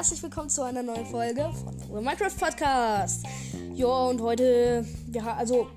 [0.00, 3.26] herzlich willkommen zu einer neuen Folge von unserem Minecraft Podcast.
[3.74, 5.68] Ja, und heute, wir haben, also,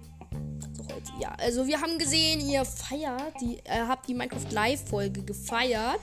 [0.66, 5.24] also heute, ja, also wir haben gesehen, ihr feiert, die, äh, habt die Minecraft Live-Folge
[5.24, 6.00] gefeiert.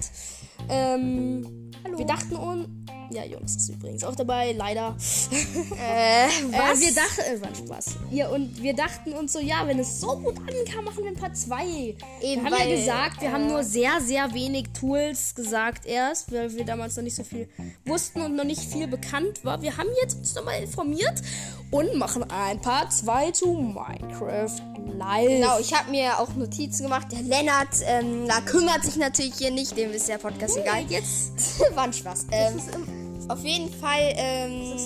[0.69, 1.97] Ähm, Hallo.
[1.97, 2.69] Wir dachten uns,
[3.11, 4.97] ja, Jungs ist übrigens auch dabei, leider.
[4.99, 6.81] Äh, was?
[6.81, 7.97] Äh, wir dachten, äh, war Spaß.
[8.11, 11.17] Ja, und wir dachten uns so, ja, wenn es so gut ankam, machen wir ein
[11.17, 11.67] paar zwei.
[11.67, 15.87] Eben, wir haben weil, ja gesagt, wir äh, haben nur sehr, sehr wenig Tools gesagt
[15.87, 17.49] erst, weil wir damals noch nicht so viel
[17.85, 19.63] wussten und noch nicht viel bekannt war.
[19.63, 21.23] Wir haben jetzt uns nochmal informiert
[21.71, 24.61] und machen ein paar zwei zu Minecraft
[24.99, 25.29] live.
[25.29, 27.09] Genau, ich habe mir auch Notizen gemacht.
[27.13, 30.85] Der Lennart, ähm, da kümmert sich natürlich hier nicht, dem ist der Podcast egal.
[30.89, 31.31] Jetzt
[31.75, 32.27] War ein Spaß.
[32.33, 33.00] Ähm,
[33.31, 34.77] auf jeden Fall, ähm,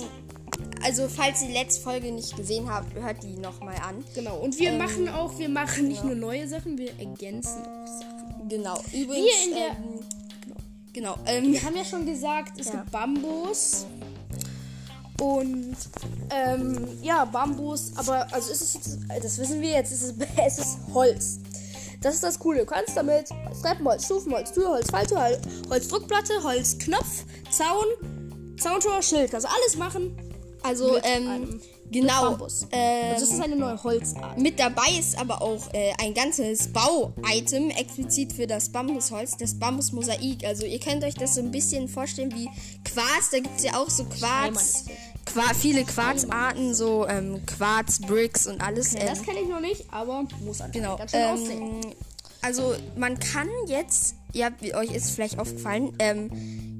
[0.83, 4.03] also falls ihr die letzte Folge nicht gesehen habt, hört die nochmal an.
[4.13, 7.87] Genau, und wir Ähm, machen auch, wir machen nicht nur neue Sachen, wir ergänzen auch
[7.87, 8.47] Sachen.
[8.49, 9.15] Genau, übrigens.
[9.25, 9.99] Wir in der- ähm,
[10.93, 12.73] genau, ähm, Wir haben ja schon gesagt, es Ja.
[12.73, 13.85] gibt Bambus.
[15.21, 15.75] Und
[16.29, 20.59] ähm, ja, Bambus, aber also ist es jetzt, das wissen wir jetzt, es ist, es
[20.59, 21.39] ist Holz.
[22.01, 22.59] Das ist das Coole.
[22.59, 23.29] Du kannst damit
[23.61, 25.39] Treppenholz, Stufenholz, Türholz, Falltür, Hol-
[25.69, 27.85] Holzdruckplatte, Holzknopf, Zaun,
[28.57, 29.31] Zauntor, Schild.
[29.31, 30.17] Kannst du alles machen.
[30.63, 31.61] also, mit ähm,
[31.91, 32.37] genau.
[32.71, 34.37] Ähm, Also das ist eine neue Holzart.
[34.37, 40.45] Mit dabei ist aber auch äh, ein ganzes Bau-Item explizit für das Bambusholz, das Bambusmosaik.
[40.45, 42.49] Also ihr könnt euch das so ein bisschen vorstellen wie
[42.83, 43.29] Quarz.
[43.31, 44.85] Da gibt es ja auch so Quarz.
[45.25, 48.93] Qua viele Quarzarten, so ähm, Quarz, Bricks und alles.
[48.93, 50.97] Ja, ähm, das kenne ich noch nicht, aber muss anscheinend genau.
[50.97, 51.61] ganz schön aussehen.
[51.83, 51.93] Ähm,
[52.45, 56.74] also man kann jetzt, ihr habt, euch ist vielleicht aufgefallen, ähm,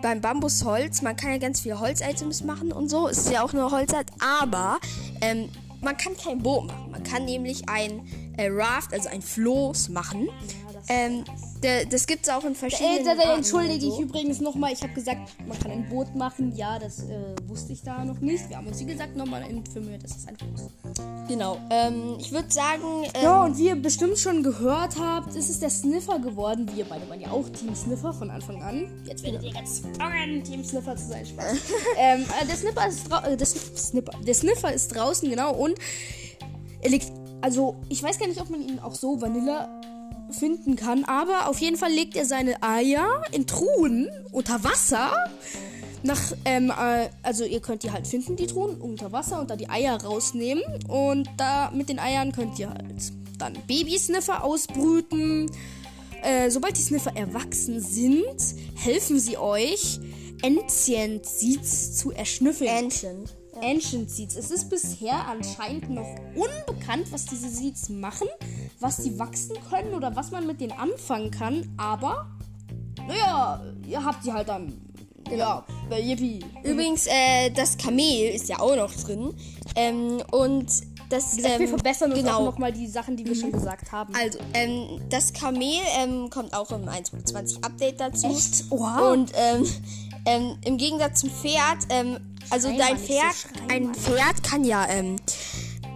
[0.00, 3.08] beim Bambusholz, man kann ja ganz viele Holz-Items machen und so.
[3.08, 4.78] Ist ja auch nur Holzart, aber
[5.20, 5.48] ähm,
[5.80, 6.90] man kann kein Boot machen.
[6.90, 10.28] Man kann nämlich ein äh, Raft, also ein Floß machen.
[10.88, 11.24] Ja, ähm,
[11.62, 14.02] der, das gibt es auch in verschiedenen Äh, da, entschuldige ich so.
[14.02, 14.72] übrigens nochmal.
[14.72, 16.54] Ich habe gesagt, man kann ein Boot machen.
[16.56, 18.48] Ja, das äh, wusste ich da noch nicht.
[18.48, 20.02] Wir haben uns, wie gesagt, nochmal informiert.
[20.02, 20.70] Das ist ein Floß.
[21.28, 21.56] Genau.
[21.70, 25.60] Ähm, ich würde sagen, ähm, Ja, und wie ihr bestimmt schon gehört habt, ist es
[25.60, 26.68] der Sniffer geworden.
[26.74, 29.02] Wir beide waren ja auch Team Sniffer von Anfang an.
[29.04, 31.24] Jetzt werdet ihr ganz gezwungen, Team Sniffer zu sein.
[31.26, 31.52] Spaß.
[31.98, 34.18] ähm, äh, der Sniffer ist äh, der Sn- Snipper.
[34.26, 35.54] Der Sniffer ist draußen, genau.
[35.54, 35.78] Und
[36.80, 37.06] er liegt.
[37.40, 39.68] Also, ich weiß gar nicht, ob man ihn auch so Vanilla
[40.32, 45.12] finden kann, aber auf jeden Fall legt er seine Eier in Truhen unter Wasser.
[46.02, 49.56] Nach, ähm, äh, also ihr könnt die halt finden, die Truhen, unter Wasser und da
[49.56, 50.64] die Eier rausnehmen.
[50.88, 55.50] Und da mit den Eiern könnt ihr halt dann Babysniffer ausbrüten.
[56.22, 58.36] Äh, sobald die Sniffer erwachsen sind,
[58.76, 60.00] helfen sie euch,
[61.26, 62.70] Seeds zu erschnüffeln.
[62.70, 63.41] Ancient.
[63.60, 64.36] Ancient Seeds.
[64.36, 68.28] Es ist bisher anscheinend noch unbekannt, was diese Seeds machen,
[68.80, 72.26] was die wachsen können oder was man mit denen anfangen kann, aber
[73.08, 74.72] naja, ihr habt die halt dann.
[75.30, 76.40] Ja, äh, yippie.
[76.62, 79.34] Übrigens, äh, das Kamel ist ja auch noch drin.
[79.76, 80.66] Ähm, und
[81.08, 81.36] das.
[81.36, 82.38] Gesagt, wir ähm, verbessern uns genau.
[82.38, 84.14] auch nochmal die Sachen, die wir schon gesagt haben.
[84.14, 88.26] Also, ähm, das Kamel ähm, kommt auch im 1.20 Update dazu.
[88.26, 88.64] Echt?
[88.70, 89.12] Oha.
[89.12, 89.32] Und
[90.26, 92.18] ähm, im Gegensatz zum Pferd, ähm,
[92.50, 93.94] also Schrei mal dein so, Pferd, schrei ein.
[93.94, 95.16] Pferd kann ja ähm,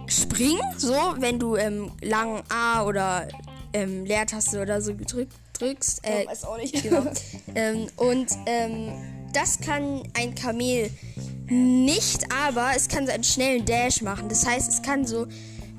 [0.07, 3.27] springen, so, wenn du ähm, lang A oder
[3.73, 6.05] ähm, Leertaste oder so gedrückt drückst.
[6.05, 6.81] Äh, Ich weiß auch nicht.
[6.83, 7.03] genau.
[7.55, 8.91] ähm, und ähm,
[9.33, 10.89] das kann ein Kamel
[11.49, 14.29] nicht, aber es kann so einen schnellen Dash machen.
[14.29, 15.27] Das heißt, es kann so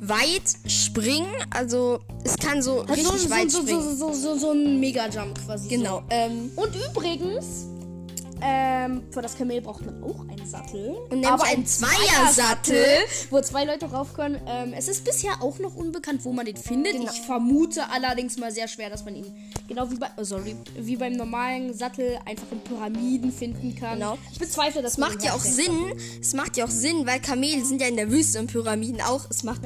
[0.00, 3.82] weit springen, also es kann so Also richtig so, weit so, so, springen.
[3.96, 5.68] so, so, so, so ein Mega-Jump quasi.
[5.68, 6.02] Genau.
[6.10, 6.62] Ähm, So.
[6.62, 7.66] Und übrigens,
[8.42, 10.96] ähm, für das Kamel braucht man auch einen Sattel.
[11.10, 12.84] Und nämlich einen Zweiersattel.
[13.30, 14.40] wo zwei Leute rauf können.
[14.46, 16.92] Ähm, es ist bisher auch noch unbekannt, wo man den findet.
[16.94, 17.10] Genau.
[17.12, 19.26] Ich vermute allerdings mal sehr schwer, dass man ihn
[19.68, 23.98] genau wie, bei, oh, sorry, wie beim normalen Sattel einfach in Pyramiden finden kann.
[23.98, 24.18] Genau.
[24.32, 25.92] Ich bezweifle, dass es macht ja auch Sinn.
[26.20, 29.26] Es macht ja auch Sinn, weil Kamele sind ja in der Wüste und Pyramiden auch.
[29.30, 29.62] Es macht,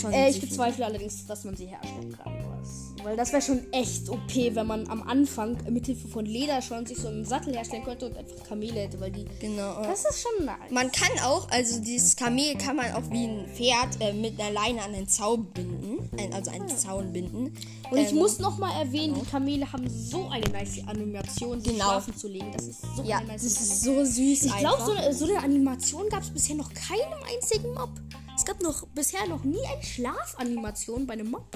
[0.00, 2.32] schon Äh, ich bezweifle allerdings, dass man sie herstellen kann.
[2.60, 6.86] Was- Weil das wäre schon echt OP, wenn man am Anfang mithilfe von Leder schon
[6.86, 9.24] sich so einen Sattel herstellen könnte und einfach Kamele hätte, weil die.
[9.40, 9.82] Genau.
[9.82, 10.70] Das ist schon nice.
[10.70, 14.52] Man kann auch, also dieses Kamel kann man auch wie ein Pferd äh, mit einer
[14.52, 16.08] Leine an den Zaun binden.
[16.18, 17.52] Ein, also einen Zaun binden.
[17.90, 21.72] Und ich Ähm, muss noch mal erwähnen, die Kamele haben so eine nice Animation, sich
[21.72, 21.84] Genau.
[21.84, 22.50] schlafen zu legen.
[22.52, 25.24] Das ist so Ja, eine nice das ist so süß Ich glaube, so, eine- so
[25.26, 27.90] eine Animation gab es bisher noch keinem einzigen Mob.
[28.36, 31.46] Es gab noch bisher noch nie eine Schlafanimation bei einem Mob.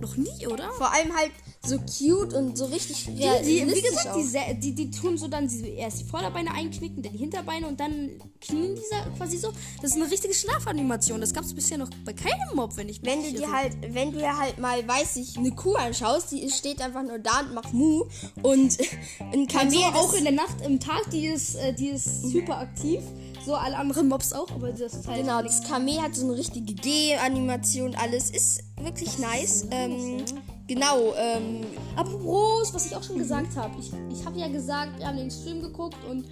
[0.00, 0.70] Noch nie, oder?
[0.72, 1.30] Vor allem halt
[1.64, 3.12] so cute und so richtig Die,
[3.44, 7.12] die, wie gesagt, die, die, die tun so dann die, erst die Vorderbeine einknicken, dann
[7.12, 8.10] die Hinterbeine und dann
[8.40, 9.52] knien dieser quasi so.
[9.80, 11.20] Das ist eine richtige Schlafanimation.
[11.20, 13.76] Das gab es bisher noch bei keinem Mob, wenn ich mich wenn du dir halt,
[13.94, 17.40] wenn du dir halt mal, weiß ich, eine Kuh anschaust, die steht einfach nur da
[17.40, 18.06] und macht Mu
[18.42, 18.76] und
[19.32, 22.22] ein Kamel so das- auch in der Nacht, im Tag, die ist, äh, die ist
[22.24, 23.02] super aktiv.
[23.44, 25.20] So alle anderen Mobs auch, aber das ist halt.
[25.20, 29.66] Genau, das Kamel hat so eine richtige G-Animation, alles ist wirklich nice.
[29.70, 30.24] Ähm,
[30.68, 31.62] genau, ähm,
[31.96, 33.74] Apropos, was ich auch schon gesagt habe.
[33.78, 36.24] Ich, ich habe ja gesagt, wir haben den Stream geguckt und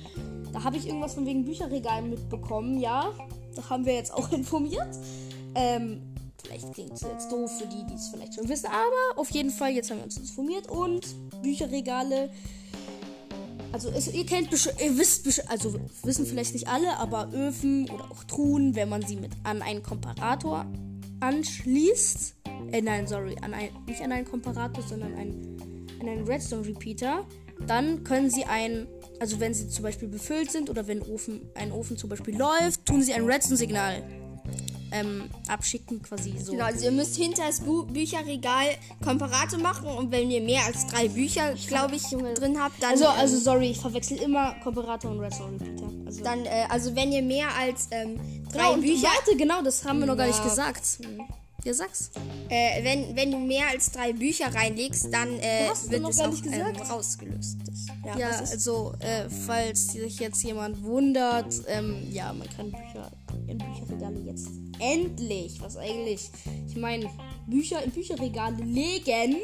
[0.53, 3.13] da habe ich irgendwas von wegen Bücherregalen mitbekommen, ja.
[3.55, 4.89] Da haben wir jetzt auch informiert.
[5.55, 9.31] Ähm, vielleicht klingt es jetzt doof für die, die es vielleicht schon wissen, aber auf
[9.31, 11.07] jeden Fall, jetzt haben wir uns informiert und
[11.43, 12.31] Bücherregale.
[13.73, 18.25] Also es, ihr kennt ihr wisst also wissen vielleicht nicht alle, aber Öfen oder auch
[18.25, 20.67] Truhen, wenn man sie mit an einen Komparator
[21.21, 22.35] anschließt,
[22.73, 27.27] äh, nein, sorry, an ein, nicht an einen Komparator, sondern ein, an einen Redstone Repeater,
[27.67, 28.89] dann können sie ein,
[29.21, 32.85] also wenn sie zum Beispiel befüllt sind oder wenn Ofen, ein Ofen zum Beispiel läuft,
[32.87, 34.03] tun sie ein Redstone-Signal
[34.93, 36.53] ähm, abschicken, quasi so.
[36.53, 38.69] genau, also ihr müsst hinter das Bu Bücherregal
[39.03, 43.05] Komparator machen und wenn ihr mehr als drei Bücher, glaube ich, drin habt, dann, Also,
[43.05, 45.91] ähm, also sorry, ich verwechsel immer Komparator und Redstone Repeater.
[46.07, 48.19] Also, dann, äh, also wenn ihr mehr als ähm,
[48.53, 50.99] drei genau, Bücher Warte, genau, das haben wir noch gar nicht gesagt.
[51.65, 52.11] Ja, sag's.
[52.49, 56.77] Äh, wenn, wenn du mehr als drei Bücher reinlegst, dann äh, wird es auch ähm,
[56.77, 57.59] rausgelöst.
[58.05, 63.11] Ja, Ja, also, äh, falls sich jetzt jemand wundert, ähm, ja, man kann Bücher
[63.51, 64.49] in Bücherregale jetzt
[64.79, 66.31] endlich, was eigentlich,
[66.69, 67.11] ich meine,
[67.47, 69.37] Bücher in Bücherregale legen,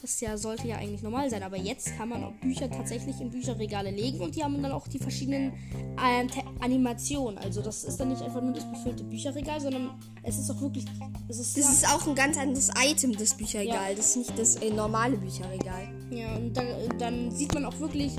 [0.00, 3.30] das ja sollte ja eigentlich normal sein, aber jetzt kann man auch Bücher tatsächlich in
[3.30, 5.52] Bücherregale legen und die haben dann auch die verschiedenen
[5.96, 6.26] äh,
[6.60, 7.38] Animationen.
[7.38, 9.90] Also, das ist dann nicht einfach nur das befüllte Bücherregal, sondern
[10.22, 10.84] es ist auch wirklich,
[11.28, 13.90] es ist, Das ist auch ein ganz anderes Item, das Bücherregal.
[13.90, 13.96] Ja.
[13.96, 15.88] Das ist nicht das äh, normale Bücherregal.
[16.10, 16.66] Ja, und dann,
[16.98, 18.12] dann sieht man auch wirklich,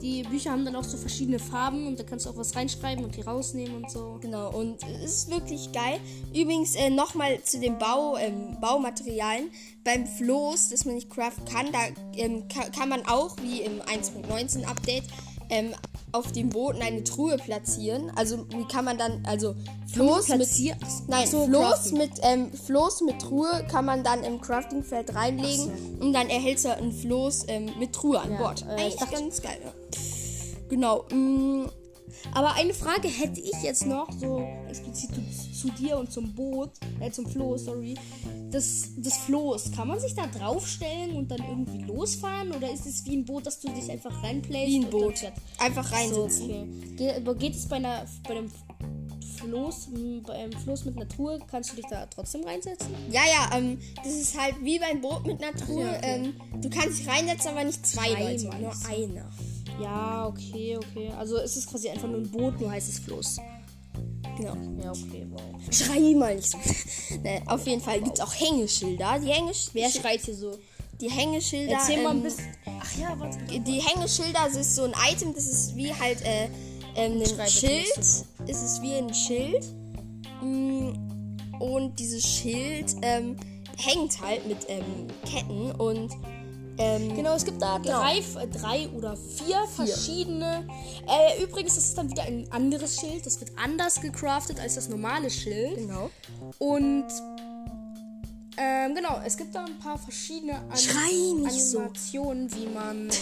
[0.00, 3.04] die Bücher haben dann auch so verschiedene Farben und da kannst du auch was reinschreiben
[3.04, 4.18] und die rausnehmen und so.
[4.20, 6.00] Genau, und es ist wirklich geil.
[6.34, 9.50] Übrigens äh, nochmal zu den Bau, ähm, Baumaterialien.
[9.84, 11.78] Beim Floß, das man nicht craften kann, da
[12.14, 15.04] ähm, kann, kann man auch, wie im 1.19 Update,
[15.50, 15.74] ähm,
[16.12, 18.10] auf dem Boden eine Truhe platzieren.
[18.16, 19.54] Also wie kann man dann, also
[19.92, 20.70] Floß mit so,
[21.08, 25.70] Nein, so, Floß mit, ähm, Floß mit Truhe kann man dann im Craftingfeld reinlegen
[26.00, 28.62] und dann erhältst du ein Floß ähm, mit Truhe an Ja, Bord.
[28.62, 29.58] äh, ich Eigentlich dachte- ganz geil.
[29.64, 29.72] Ja.
[30.68, 31.04] Genau.
[31.12, 31.70] mm, Mh,
[32.32, 36.70] Aber eine Frage hätte ich jetzt noch, so explizit zu, zu dir und zum Boot,
[37.00, 37.94] äh, zum Floß, sorry.
[38.50, 42.52] Das, das Floß, kann man sich da draufstellen und dann irgendwie losfahren?
[42.52, 44.68] Oder ist es wie ein Boot, dass du dich einfach reinplayst?
[44.70, 45.32] wie ein Boot.
[45.58, 46.50] Einfach So, reinsitzen.
[46.50, 46.66] okay.
[46.96, 48.50] Ge geht es bei, einer, bei einem
[49.38, 52.88] Floß, m, bei einem Floß mit Truhe, kannst du dich da trotzdem reinsetzen?
[53.10, 55.84] Ja, ja, ähm, das ist halt wie beim Boot mit Truhe.
[55.84, 56.32] Ja, okay.
[56.52, 59.30] ähm, du kannst dich reinsetzen, aber nicht zwei Zwei Leute, nur einer.
[59.80, 61.10] Ja, okay, okay.
[61.18, 63.38] Also es ist quasi einfach nur ein Boot, nur heißt es Floß.
[64.36, 64.54] Genau.
[64.82, 65.40] Ja, okay, wow.
[65.70, 66.58] Schrei mal nicht so.
[67.22, 69.18] ne, auf jeden Fall gibt es auch Hängeschilder.
[69.18, 70.58] Die, Hängesch Wer schreit hier so?
[71.00, 71.72] die Hängeschilder.
[71.72, 72.56] Erzähl mal ein ähm, bisschen.
[72.80, 73.38] Ach ja, warte.
[73.60, 76.48] Die Hängeschilder, das ist so ein Item, das ist wie halt äh,
[76.96, 77.98] ähm, ein Schild.
[77.98, 79.64] Es ist wie ein Schild.
[80.42, 80.92] Mm,
[81.58, 83.36] Und dieses Schild ähm,
[83.76, 86.12] hängt halt mit ähm, Ketten und
[86.80, 88.00] ähm, Genau, es gibt da Genau.
[88.00, 90.66] drei, drei oder vier, verschiedene.
[91.06, 93.24] Äh, übrigens, das ist dann wieder ein anderes Schild.
[93.26, 95.76] Das wird anders gecraftet als das normale Schild.
[95.76, 96.10] genau.
[96.58, 97.06] Und
[98.56, 100.68] ähm, genau, es gibt da ein paar verschiedene An
[101.42, 101.78] nicht so.
[101.78, 103.12] Animationen, wie man, äh,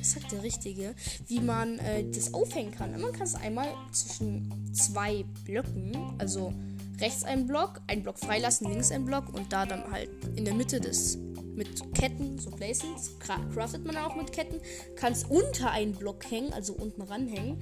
[0.00, 0.94] was sagt der Richtige,
[1.28, 2.98] wie man äh, das aufhängen kann.
[3.00, 6.52] Man kann es einmal zwischen zwei Blöcken, also
[7.00, 10.54] rechts einen Block, einen Block freilassen, links einen Block und da dann halt in der
[10.54, 11.18] Mitte des
[11.54, 14.60] mit Ketten, so Placements, cra- craftet man auch mit Ketten,
[14.94, 17.60] kann es unter einen Block hängen, also unten ranhängen.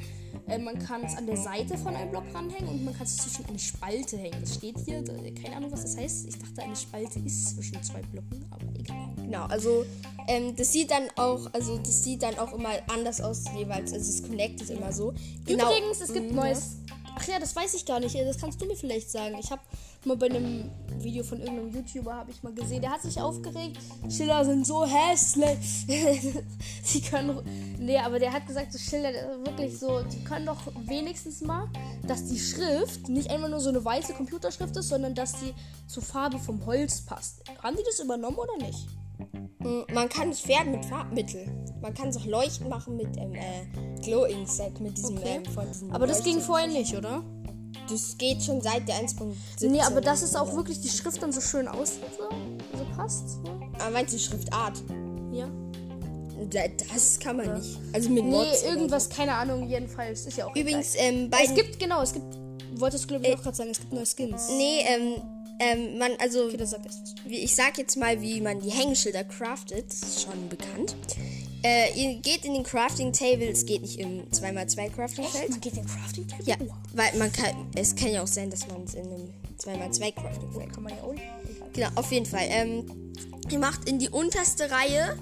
[0.48, 3.16] Äh, man kann es an der Seite von einem Block ranhängen und man kann es
[3.16, 4.36] zwischen eine Spalte hängen.
[4.42, 6.28] Das steht hier, da, keine Ahnung, was das heißt.
[6.28, 9.08] Ich dachte, eine Spalte ist zwischen zwei Blöcken, aber egal.
[9.16, 9.86] Genau, also
[10.28, 13.94] ähm, das sieht dann auch, also das sieht dann auch immer anders aus jeweils.
[13.94, 15.14] Also es connectet immer so.
[15.46, 15.70] Genau.
[15.74, 16.76] Übrigens, es gibt Mhm, neues.
[17.26, 18.14] Ach ja, das weiß ich gar nicht.
[18.14, 19.36] Das kannst du mir vielleicht sagen.
[19.40, 19.60] Ich habe
[20.04, 22.80] mal bei einem Video von irgendeinem YouTuber habe ich mal gesehen.
[22.80, 23.78] Der hat sich aufgeregt.
[24.08, 25.86] Schilder sind so hässlich.
[26.84, 27.76] Sie können.
[27.80, 29.10] Nee, aber der hat gesagt, so Schilder
[29.44, 30.02] wirklich so.
[30.02, 31.68] Die können doch wenigstens mal,
[32.06, 35.52] dass die Schrift nicht einfach nur so eine weiße Computerschrift ist, sondern dass die
[35.88, 37.42] zur Farbe vom Holz passt.
[37.60, 38.86] Haben die das übernommen oder nicht?
[39.92, 41.46] Man kann es färben mit Farbmittel.
[41.80, 45.40] Man kann es auch leuchten machen mit ähm, äh, Glow Ink Set, mit diesem Okay.
[45.44, 47.22] ähm, von diesem Aber das ging vorher nicht, oder?
[47.88, 49.68] Das geht schon seit der 1.17.
[49.68, 52.02] Nee, aber das ist auch wirklich die Schrift dann so schön aussieht.
[52.18, 53.28] So, so passt.
[53.30, 53.42] So.
[53.80, 54.82] Aber meinst du Schriftart?
[55.32, 55.48] Ja.
[56.50, 57.78] Da- Das kann man nicht.
[57.92, 60.26] Also mit Nee, Mods oder irgendwas, keine Ahnung, jedenfalls.
[60.26, 60.54] Ist ja auch.
[60.56, 62.26] Übrigens, ähm, bei Es gibt, genau, es gibt.
[62.78, 64.48] Wolltest du, glaube ich, auch gerade sagen, es gibt neue Skins.
[64.50, 65.22] Nee, ähm,
[65.58, 67.14] ähm, man, also, Okay, erst.
[67.24, 69.86] wie, ich sag jetzt mal, wie man die Hängeschilder craftet.
[69.88, 70.96] Das ist schon bekannt.
[71.62, 75.50] Äh, ihr geht in den Crafting Table, es geht nicht im 2x2 Crafting Feld.
[75.50, 76.44] Man geht den Crafting Table?
[76.46, 76.56] Ja,
[76.92, 80.52] weil man kann, es kann ja auch sein, dass man es in einem 2x2 Crafting
[80.52, 81.14] Feld kann man ja auch.
[81.72, 82.46] Genau, auf jeden Fall.
[82.50, 83.12] Ähm,
[83.50, 85.18] ihr macht in die unterste Reihe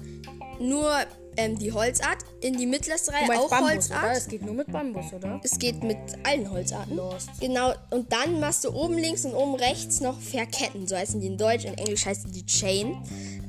[0.59, 0.91] nur
[1.37, 4.17] ähm, die Holzart, in die mittlerste Reihe auch Holzart.
[4.17, 5.39] Es geht nur mit Bambus, oder?
[5.43, 6.95] Es geht mit allen Holzarten.
[6.95, 7.29] Lost.
[7.39, 10.87] Genau, und dann machst du oben links und oben rechts noch Verketten.
[10.87, 12.97] So heißen die in Deutsch, in Englisch heißt die Chain.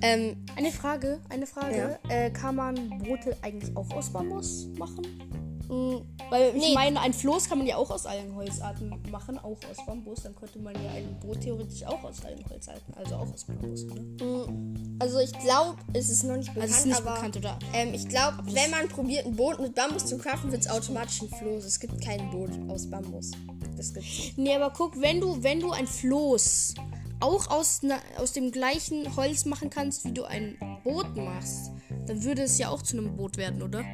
[0.03, 1.99] Ähm, Eine Frage, eine Frage.
[2.09, 5.46] Äh, kann man Boote eigentlich auch aus Bambus machen?
[5.69, 6.75] Mh, Weil ich Nee.
[6.75, 10.23] meine, ein Floß kann man ja auch aus allen Holzarten machen, auch aus Bambus.
[10.23, 13.85] Dann könnte man ja ein Boot theoretisch auch aus allen Holzarten, also auch aus Bambus,
[13.85, 14.01] oder?
[14.03, 17.37] mh, also ich glaube, es ist noch nicht bekannt, Also es ist nicht aber bekannt,
[17.37, 17.59] oder?
[17.75, 21.23] ähm, ich glaube, wenn man probiert, ein Boot mit Bambus zu craften, wird es automatisch
[21.23, 21.65] ein Floß.
[21.65, 23.31] Es gibt kein Boot aus Bambus.
[23.77, 24.09] Das gibt's.
[24.37, 26.75] Nee, aber guck, wenn du, wenn du ein Floß
[27.21, 31.71] auch aus, na, aus dem gleichen Holz machen kannst, wie du ein Boot machst,
[32.07, 33.85] dann würde es ja auch zu einem Boot werden, oder?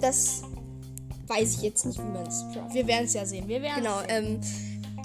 [0.00, 0.42] Das
[1.26, 2.74] weiß ich jetzt nicht, wie man es craftet.
[2.74, 3.48] Wir werden es ja sehen.
[3.48, 4.40] Wir werden Genau, ähm,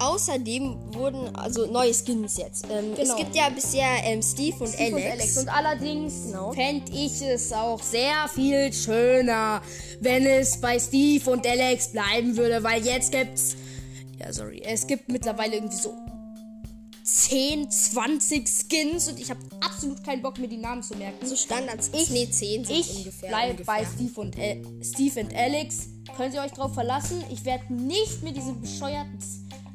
[0.00, 2.64] außerdem wurden also neue Skins jetzt.
[2.70, 3.16] Ähm, Es Genau.
[3.16, 5.06] gibt ja bisher ähm, Steve und Steve Alex.
[5.06, 5.36] Und, Alex.
[5.38, 6.52] und allerdings Genau.
[6.52, 9.62] fände ich es auch sehr viel schöner,
[10.00, 13.56] wenn es bei Steve und Alex bleiben würde, weil jetzt gibt's.
[14.18, 14.62] Ja, sorry.
[14.64, 15.94] Es gibt mittlerweile irgendwie so
[17.04, 21.26] 10, 20 Skins und ich habe absolut keinen Bock, mir die Namen zu merken.
[21.26, 21.90] so Standards.
[21.92, 23.28] Ich- nee, 10 sind Ich ungefähr.
[23.28, 23.74] bleibe ungefähr.
[23.74, 25.88] bei Steve und, äh, Steve und Alex.
[26.16, 27.22] Könnt ihr euch drauf verlassen?
[27.30, 29.18] Ich werde nicht mir diese bescheuerten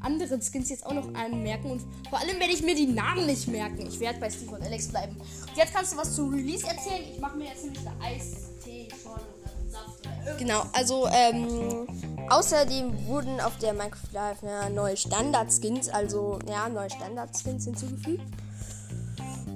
[0.02, 3.48] anderen Skins jetzt auch noch anmerken und vor allem werde ich mir die Namen nicht
[3.48, 3.86] merken.
[3.88, 5.16] Ich werde bei Steve und Alex bleiben.
[5.18, 7.04] Und jetzt kannst du was zum Release erzählen.
[7.12, 9.20] Ich mache mir jetzt nämlich eine Eistee schon.
[10.38, 11.88] Genau, also ähm,
[12.30, 18.24] außerdem wurden auf der Minecraft Live ja, neue Standard-Skins, also ja, neue Standard-Skins hinzugefügt.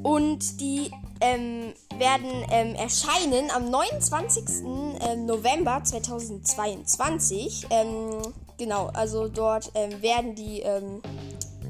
[0.04, 4.44] Und die ähm, werden ähm, erscheinen am 29.
[4.66, 7.68] ähm, November 2022.
[7.70, 8.22] Ähm,
[8.58, 11.01] genau, also dort ähm, werden die ähm,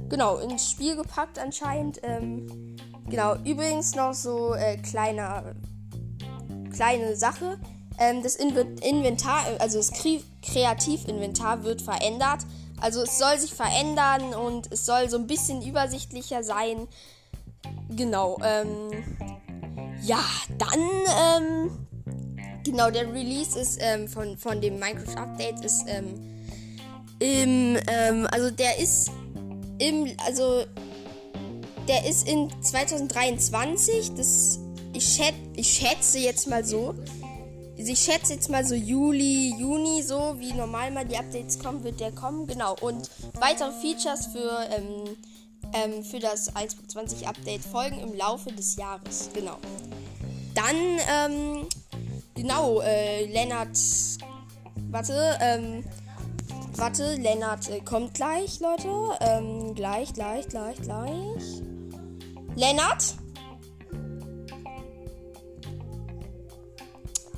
[0.10, 2.00] genau ins Spiel gepackt anscheinend.
[2.04, 2.78] Ähm,
[3.10, 5.56] genau, übrigens noch so äh, kleiner
[6.72, 7.60] kleine Sache.
[8.00, 12.40] Ähm, das Inve- Inventar, äh, also das Kre Kreativinventar wird verändert.
[12.80, 16.88] Also es soll sich verändern und es soll so ein bisschen übersichtlicher sein.
[17.90, 18.40] Genau.
[18.44, 19.41] Ähm,
[20.02, 20.24] ja,
[20.58, 20.80] dann
[21.40, 21.88] ähm,
[22.64, 26.20] genau der Release ist ähm, von von dem Minecraft Update ist ähm,
[27.20, 29.12] im ähm, also der ist
[29.80, 30.66] im also
[31.88, 34.14] der ist in 2023.
[34.16, 34.60] Das
[34.94, 36.96] ich, schät, ich schätze jetzt mal so.
[37.78, 42.00] Ich schätze jetzt mal so Juli, Juni, so wie normal mal die Updates kommen, wird
[42.00, 42.46] der kommen.
[42.46, 42.76] Genau.
[42.80, 45.18] Und weitere Features für, ähm,
[45.74, 49.30] ähm, für das 1.20 Update folgen im Laufe des Jahres.
[49.34, 49.58] Genau.
[50.54, 51.68] Dann, ähm,
[52.36, 53.78] genau, äh, Lennart.
[54.90, 55.84] Warte, ähm,
[56.76, 58.90] warte, Lennart äh, kommt gleich, Leute.
[59.22, 61.62] Ähm, gleich, gleich, gleich, gleich.
[62.56, 63.16] Lennart?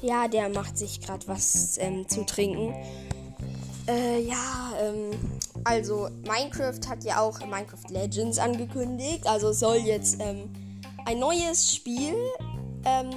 [0.02, 2.76] Ja, der macht sich gerade was ähm, zu trinken.
[3.88, 5.12] Äh, ja, ähm,
[5.66, 9.28] also Minecraft hat ja auch Minecraft Legends angekündigt.
[9.28, 10.50] Also soll jetzt ähm,
[11.06, 12.16] ein neues Spiel,
[12.86, 13.10] ähm,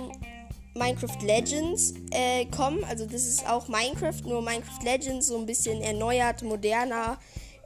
[0.75, 2.85] Minecraft Legends, äh, kommen.
[2.85, 7.19] Also das ist auch Minecraft, nur Minecraft Legends so ein bisschen erneuert, moderner.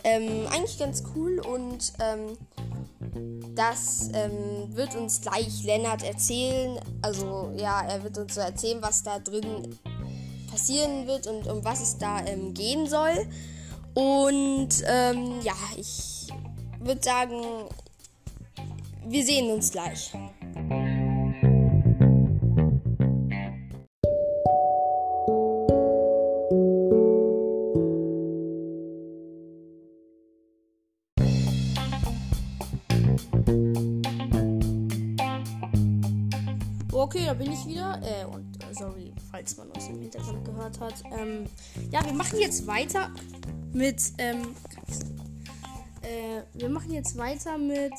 [0.04, 2.38] Ähm, eigentlich ganz cool und ähm,
[3.54, 6.78] das ähm, wird uns gleich Lennart erzählen.
[7.02, 9.78] Also ja, er wird uns so erzählen, was da drin
[10.50, 13.26] passieren wird und um was es da ähm, gehen soll.
[13.94, 16.28] Und ähm, ja, ich
[16.80, 17.42] würde sagen,
[19.06, 20.12] wir sehen uns gleich.
[36.92, 38.00] Okay, da bin ich wieder.
[38.04, 39.88] Äh, und äh, sorry, falls man uns
[40.50, 40.94] gehört hat.
[41.18, 41.46] Ähm,
[41.90, 43.10] ja, wir machen jetzt weiter
[43.72, 44.00] mit.
[44.18, 44.54] Ähm,
[46.02, 47.92] äh, wir machen jetzt weiter mit.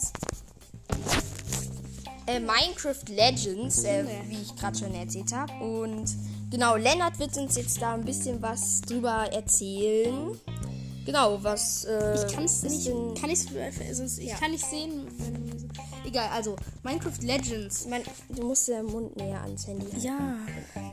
[2.27, 4.09] Äh, Minecraft Legends, äh, Nee.
[4.27, 5.51] wie ich gerade schon erzählt habe.
[5.63, 6.05] Und
[6.51, 10.37] genau, Lennart wird uns jetzt da ein bisschen was drüber erzählen.
[11.05, 11.83] Genau, was.
[11.85, 12.85] Äh, Ich kann es nicht.
[12.87, 13.47] denn- Kann ich's,
[13.93, 14.35] sonst- ich Ja.
[14.35, 15.07] kann nicht sehen.
[15.17, 15.40] Wenn,
[16.11, 17.87] egal, also Minecraft Legends.
[17.87, 20.05] Mein, du musst den Mund näher ans Handy halten.
[20.05, 20.37] Ja.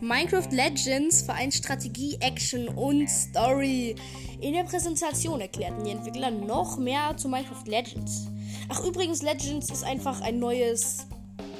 [0.01, 3.97] Minecraft Legends vereint Strategie, Action und Story.
[4.41, 8.29] In der Präsentation erklärten die Entwickler noch mehr zu Minecraft Legends.
[8.69, 11.07] Ach, übrigens, Legends ist einfach ein neues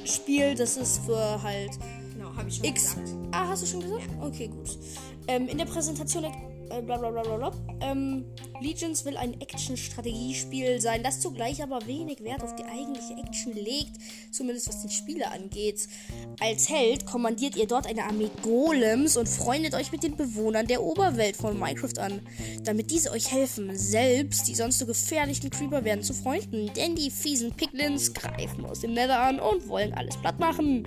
[0.05, 1.77] Spiel, das ist für halt
[2.13, 2.95] Genau, habe ich schon X.
[3.31, 4.07] Ah, hast du schon gesagt?
[4.21, 4.77] Okay, gut.
[5.27, 7.51] Ähm, in der Präsentation äh, bla bla bla bla bla.
[7.81, 8.25] Ähm,
[8.61, 13.93] Legions will ein Action-Strategiespiel sein, das zugleich aber wenig Wert auf die eigentliche Action legt,
[14.31, 15.87] zumindest was den Spieler angeht.
[16.39, 20.83] Als Held kommandiert ihr dort eine Armee Golems und freundet euch mit den Bewohnern der
[20.83, 22.21] Oberwelt von Minecraft an,
[22.63, 27.11] damit diese euch helfen, selbst die sonst so gefährlichen Creeper werden zu Freunden, denn die
[27.11, 30.85] fiesen Piglins greifen aus dem Nether an und wollen alles platt machen.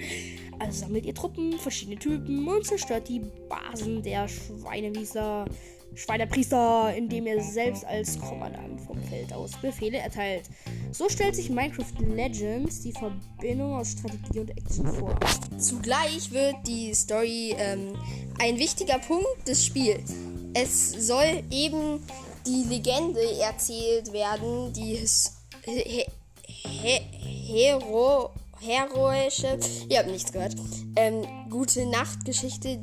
[0.58, 5.46] Also sammelt ihr Truppen, verschiedene Typen und zerstört die Basen der Schweinewiesler,
[5.94, 10.44] Schweinepriester, indem ihr selbst als Kommandant vom Feld aus Befehle erteilt.
[10.92, 15.18] So stellt sich Minecraft Legends die Verbindung aus Strategie und Action vor.
[15.58, 17.94] Zugleich wird die Story ähm,
[18.40, 20.14] ein wichtiger Punkt des Spiels.
[20.54, 22.00] Es soll eben
[22.46, 25.32] die Legende erzählt werden, die his
[25.64, 26.04] he
[26.46, 28.30] he hero
[28.60, 29.58] heroische,
[29.88, 30.54] ihr habt nichts gehört,
[30.96, 32.80] ähm, gute Nachtgeschichte,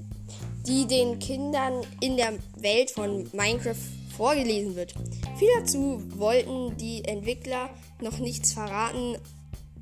[0.68, 3.76] die den Kindern in der Welt von Minecraft
[4.16, 4.94] vorgelesen wird.
[5.38, 7.70] Viel dazu wollten die Entwickler
[8.02, 9.18] noch nichts verraten,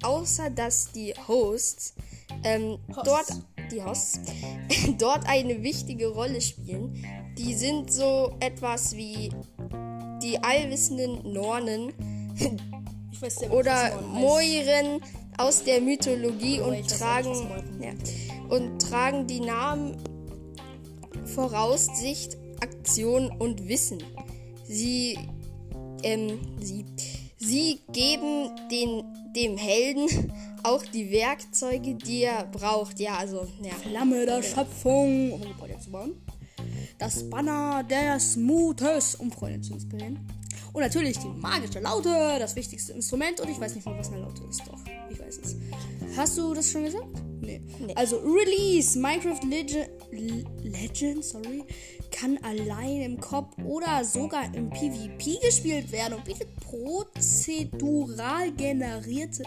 [0.04, 1.96] außer dass die Hosts,
[2.44, 3.04] ähm, Hosts.
[3.04, 4.20] dort die Hosts
[5.00, 7.04] dort eine wichtige Rolle spielen.
[7.38, 9.32] Die sind so etwas wie
[10.22, 11.94] die allwissenden Nornen
[13.22, 15.02] ja, oder Moiren
[15.38, 17.30] aus der Mythologie Aber und tragen,
[17.80, 19.98] nicht, ja, und tragen die Namen
[21.38, 24.02] Voraussicht, Aktion und Wissen.
[24.64, 25.20] Sie,
[26.02, 26.84] ähm, sie,
[27.38, 29.04] sie geben den,
[29.36, 33.00] dem Helden auch die Werkzeuge, die er braucht.
[33.00, 33.76] Ja, also, ja.
[33.76, 36.20] Flamme der Schöpfung, um Gebäude zu bauen.
[36.98, 40.28] Das Banner des Mutes, um Freunde zu inspirieren.
[40.74, 43.40] Und natürlich die magische Laute, das wichtigste Instrument.
[43.42, 44.62] Und ich weiß nicht mal, was eine Laute ist.
[44.62, 44.80] Doch,
[45.12, 45.56] ich weiß es.
[46.18, 47.27] Hast du das schon gesagt?
[47.48, 47.62] Nee.
[47.80, 47.96] Nee.
[47.96, 49.90] Also, Release Minecraft Legend,
[50.64, 51.64] Legend sorry,
[52.12, 59.44] kann allein im Kopf oder sogar im PvP gespielt werden und bietet prozedural generierte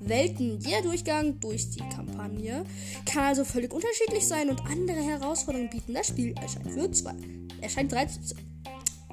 [0.00, 0.58] Welten.
[0.60, 2.64] Jeder Durchgang durch die Kampagne
[3.06, 5.94] kann also völlig unterschiedlich sein und andere Herausforderungen bieten.
[5.94, 7.14] Das Spiel erscheint für zwei,
[7.60, 8.20] erscheint 13,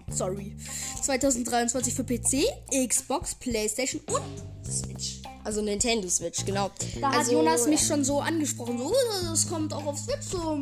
[0.10, 0.56] sorry,
[1.04, 2.44] 2023 für PC,
[2.88, 5.21] Xbox, PlayStation und Switch.
[5.44, 6.70] Also Nintendo Switch, genau.
[7.00, 8.94] Da hat also, Jonas mich schon so angesprochen, so,
[9.30, 10.58] das kommt auch auf Switch so.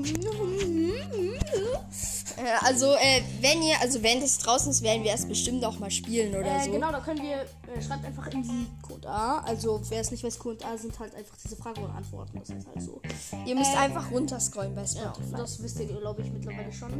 [2.38, 5.78] Äh, also, äh, wenn ihr, also wenn das draußen ist, werden wir es bestimmt auch
[5.80, 6.72] mal spielen oder Äh, so.
[6.72, 9.39] genau, da können wir, äh, schreibt einfach in die Q&A.
[9.39, 12.39] Also, wer es nicht weiß, Q&A sind halt einfach diese Fragen und Antworten.
[12.39, 13.02] Das ist halt so.
[13.46, 15.36] Ihr müsst Äh, einfach runterscrollen bei Ja, Spotify.
[15.36, 16.92] das wisst ihr, glaube ich, mittlerweile schon.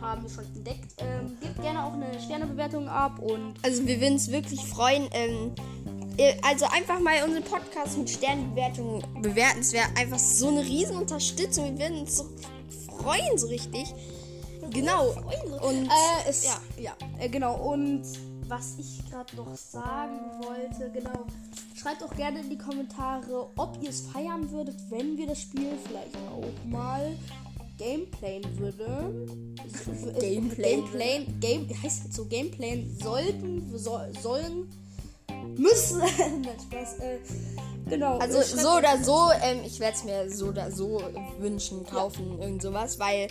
[0.00, 0.94] Haben wir schon entdeckt.
[0.98, 5.08] Ähm, gebt gerne auch eine Sternebewertung ab und Also wir würden uns wirklich freuen.
[5.12, 5.52] Ähm,
[6.42, 9.60] also einfach mal unseren Podcast mit Sternbewertungen bewerten.
[9.60, 11.78] Es wäre einfach so eine riesen Unterstützung.
[11.78, 12.28] Wir würden uns so
[12.98, 13.94] freuen, so richtig.
[14.70, 15.14] Genau.
[15.62, 16.60] Und Äh, es, ja.
[16.78, 17.56] ja, äh, genau.
[17.56, 18.02] Und
[18.48, 21.26] was ich gerade noch sagen wollte, genau.
[21.74, 25.70] Schreibt auch gerne in die Kommentare, ob ihr es feiern würdet, wenn wir das Spiel
[25.86, 27.16] vielleicht auch mal
[27.78, 29.54] gameplayen würden.
[29.56, 34.68] Äh, Gameplayen Gameplay, Game, heißt jetzt so Gameplayen sollten, so, sollen,
[35.56, 35.98] müssen.
[36.42, 36.98] Nein, Spaß.
[37.00, 37.18] Äh,
[37.88, 38.18] genau.
[38.18, 41.02] also äh, so oder so, ähm, ich werde es mir so oder so
[41.38, 43.28] wünschen, kaufen, irgend sowas, weil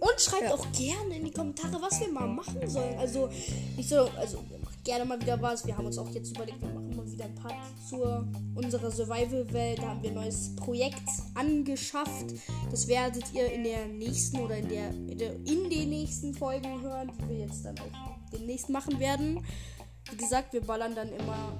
[0.00, 0.54] Und schreibt Ja.
[0.54, 2.96] auch gerne in die Kommentare, was wir mal machen sollen.
[2.98, 3.28] Also,
[3.76, 4.38] nicht so, also,
[4.84, 5.66] gerne mal wieder was.
[5.66, 7.54] Wir haben uns auch jetzt überlegt, wir machen mal wieder ein Part
[7.88, 9.78] zur unserer Survival-Welt.
[9.80, 11.02] Da haben wir ein neues Projekt
[11.34, 12.26] angeschafft.
[12.70, 16.80] Das werdet ihr in der nächsten oder in der, in der in den nächsten Folgen
[16.80, 19.44] hören, die wir jetzt dann auch demnächst machen werden.
[20.10, 21.52] Wie gesagt, wir ballern dann immer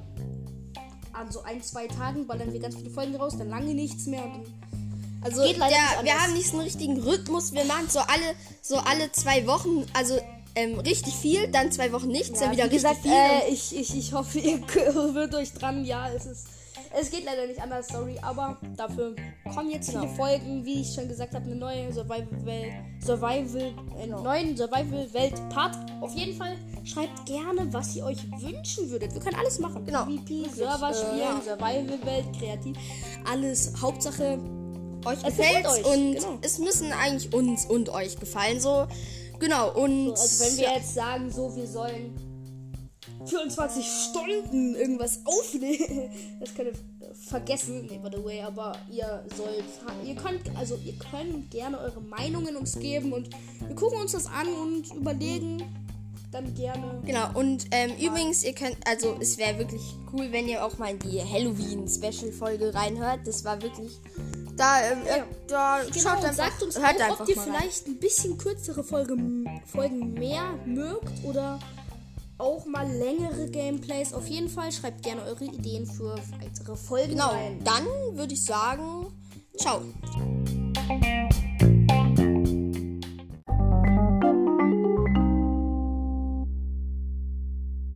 [1.12, 4.24] an so ein, zwei Tagen ballern wir ganz viele Folgen raus, dann lange nichts mehr
[4.24, 7.52] und dann Also Geht leider der, wir haben nicht so einen richtigen Rhythmus.
[7.52, 10.18] Wir machen so alle, so alle zwei Wochen, also
[10.54, 13.48] ähm, richtig viel, dann zwei Wochen nichts, dann wieder wie gesagt, richtig viel.
[13.48, 14.60] Äh, ich, ich, ich hoffe, ihr
[15.14, 15.84] wird euch dran.
[15.84, 16.46] Ja, es ist.
[16.96, 19.14] Es geht leider nicht anders, sorry, aber dafür
[19.54, 20.08] kommen jetzt viele.
[20.08, 22.72] Folgen, wie ich schon gesagt habe, eine neue Survival-Welt,
[23.04, 24.22] Survival, äh, Genau.
[24.22, 25.76] neuen Survival-Welt-Part.
[26.00, 29.12] Auf jeden Fall schreibt gerne, was ihr euch wünschen würdet.
[29.14, 29.84] Wir können alles machen.
[29.84, 30.04] Genau.
[30.04, 31.40] PvP, Wirklich, Server äh, spielen, ja.
[31.44, 32.76] Survival-Welt, kreativ.
[33.30, 33.72] Alles.
[33.80, 34.38] Hauptsache,
[35.04, 36.38] euch es gefällt euch, und genau.
[36.42, 38.60] es müssen eigentlich uns und euch gefallen.
[38.60, 38.86] So,
[39.38, 39.72] genau.
[39.74, 42.14] Und also wenn wir jetzt sagen, so, wir sollen
[43.26, 46.10] 24 Stunden irgendwas aufnehmen.
[46.40, 49.64] Das könnt ihr vergessen, nee, by the way, aber ihr sollt,
[50.04, 53.28] ihr könnt, also ihr könnt gerne eure Meinungen uns geben und
[53.66, 55.62] wir gucken uns das an und überlegen
[56.30, 57.02] dann gerne.
[57.04, 60.90] Genau, und ähm, übrigens, ihr könnt, also es wäre wirklich cool, wenn ihr auch mal
[60.90, 63.20] in die Halloween-Special-Folge reinhört.
[63.26, 63.98] Das war wirklich.
[64.56, 65.24] Da, ähm, ja.
[65.46, 69.16] da genau, schaut einfach, sagt uns hört auch, ob ihr vielleicht ein bisschen kürzere Folge,
[69.66, 71.60] Folgen mehr mögt oder
[72.38, 74.14] auch mal längere Gameplays.
[74.14, 77.62] Auf jeden Fall schreibt gerne eure Ideen für weitere Folgen genau, rein.
[77.64, 77.84] Dann
[78.16, 79.06] würde ich sagen,
[79.56, 79.82] ciao.